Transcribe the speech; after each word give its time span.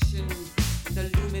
Check 0.00 0.20
it 0.96 0.98
out. 0.98 1.33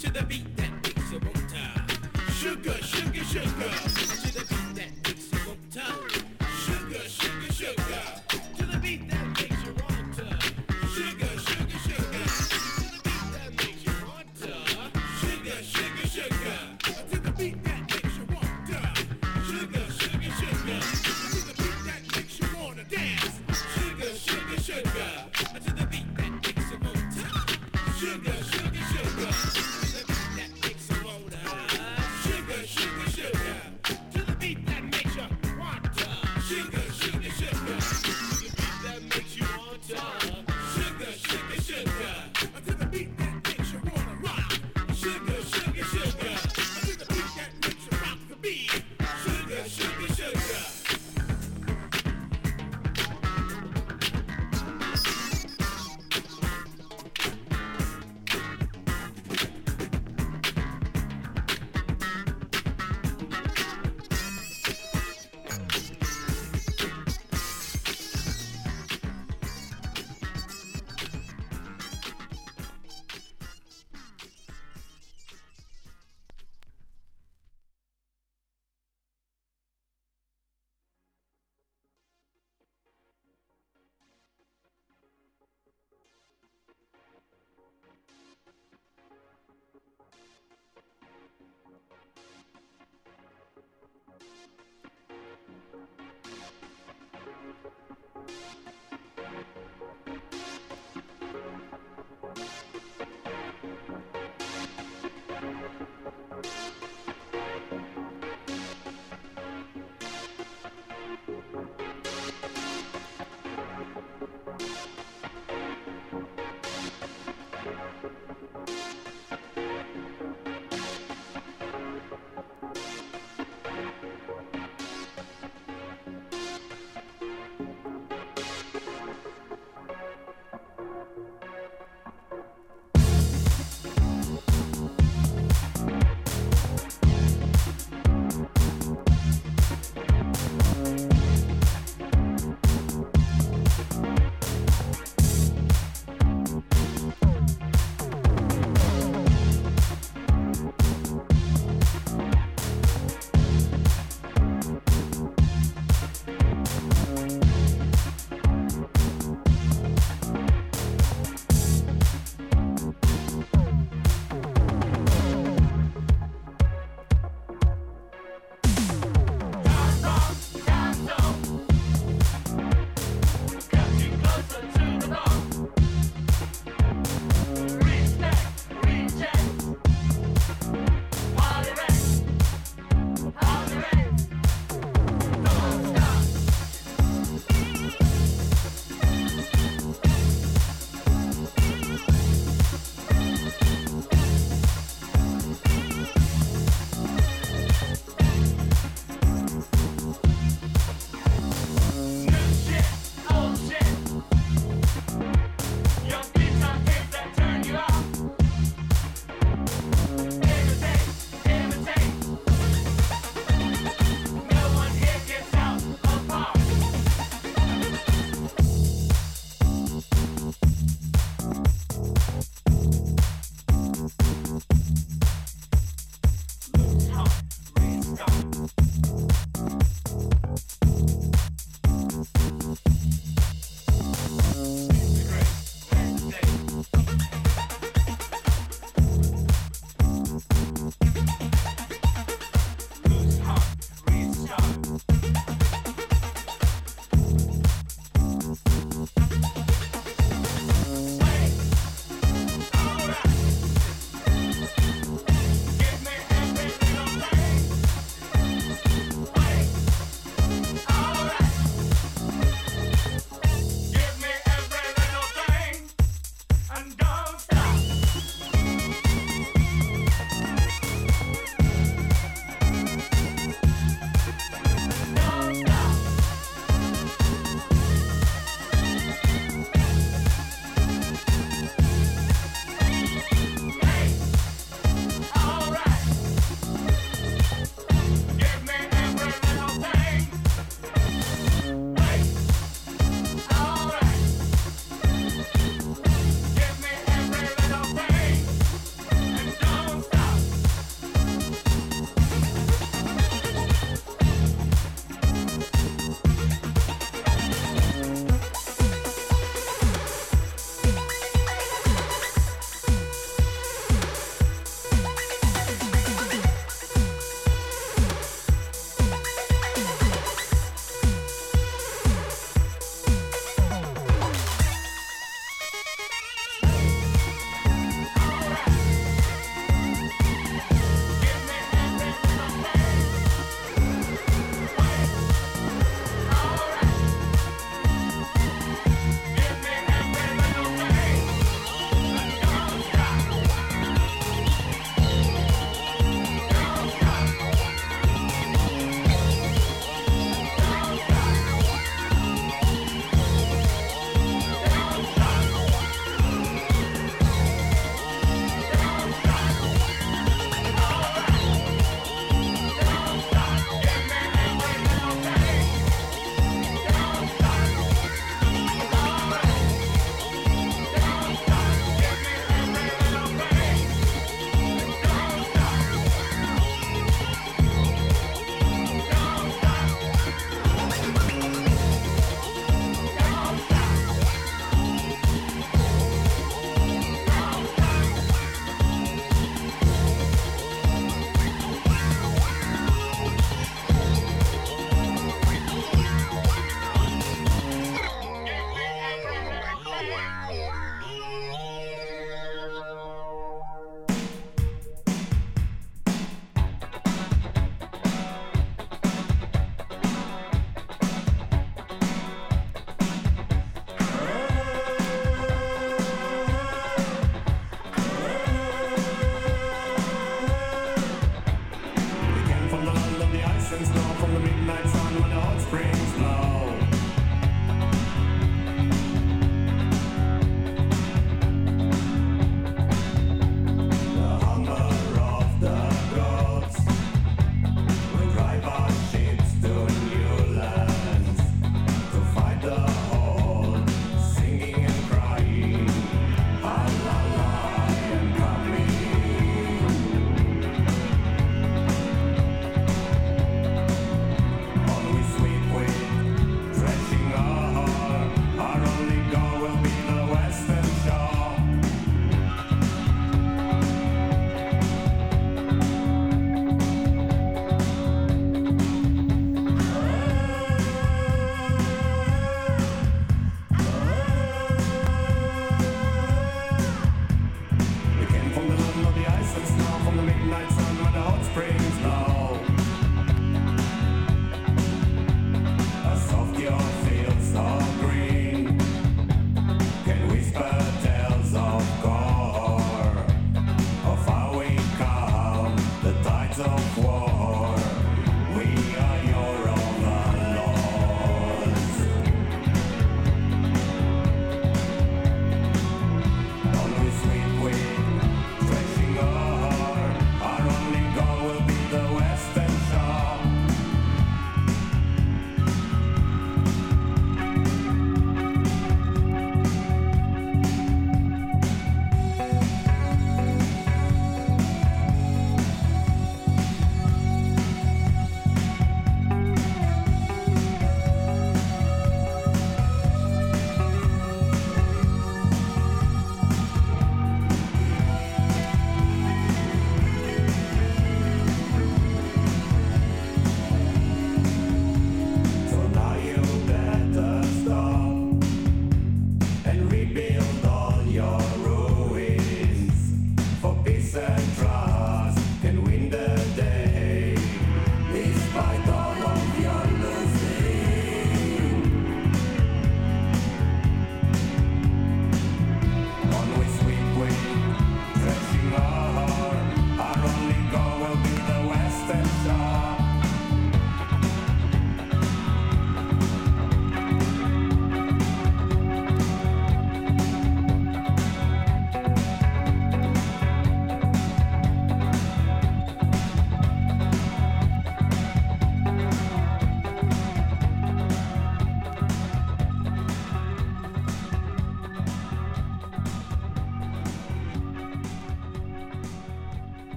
to 0.00 0.12
the 0.12 0.22
beat 0.22 0.56
that 0.56 0.82
time. 1.48 1.86
Sugar, 2.32 2.72
sugar, 2.82 3.24
sugar. 3.24 3.85